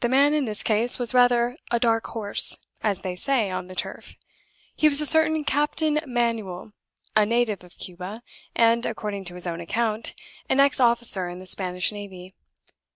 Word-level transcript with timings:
The 0.00 0.10
man 0.10 0.34
in 0.34 0.44
this 0.44 0.62
case 0.62 0.98
was 0.98 1.14
rather 1.14 1.56
a 1.70 1.80
'dark 1.80 2.08
horse,' 2.08 2.58
as 2.82 2.98
they 2.98 3.16
say 3.16 3.50
on 3.50 3.68
the 3.68 3.74
turf. 3.74 4.14
He 4.76 4.86
was 4.86 5.00
a 5.00 5.06
certain 5.06 5.42
Captain 5.44 5.98
Manuel, 6.06 6.74
a 7.16 7.24
native 7.24 7.64
of 7.64 7.78
Cuba, 7.78 8.22
and 8.54 8.84
(according 8.84 9.24
to 9.24 9.34
his 9.34 9.46
own 9.46 9.62
account) 9.62 10.12
an 10.50 10.60
ex 10.60 10.78
officer 10.78 11.30
in 11.30 11.38
the 11.38 11.46
Spanish 11.46 11.90
navy. 11.90 12.34